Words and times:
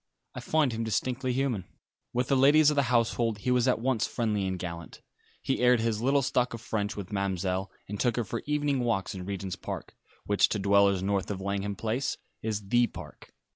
"I 0.33 0.39
find 0.39 0.71
him 0.71 0.83
distinctly 0.83 1.31
human." 1.31 1.63
With 2.11 2.27
the 2.29 2.35
ladies 2.35 2.71
of 2.71 2.75
the 2.75 2.81
household 2.89 3.37
he 3.37 3.51
was 3.51 3.67
at 3.67 3.77
once 3.77 4.07
friendly 4.07 4.47
and 4.47 4.57
gallant. 4.57 4.99
He 5.43 5.59
aired 5.59 5.79
his 5.79 6.01
little 6.01 6.23
stock 6.23 6.55
of 6.55 6.61
French 6.61 6.97
with 6.97 7.09
Ma'mselle, 7.11 7.69
and 7.87 7.99
took 7.99 8.15
her 8.15 8.23
for 8.23 8.41
evening 8.47 8.79
walks 8.79 9.13
in 9.13 9.25
Regent's 9.25 9.55
Park, 9.55 9.95
which 10.25 10.49
to 10.49 10.57
dwellers 10.57 11.03
north 11.03 11.29
of 11.29 11.39
Langham 11.39 11.75
Place 11.75 12.17
is 12.41 12.69
"the 12.69 12.87
Park." 12.87 13.29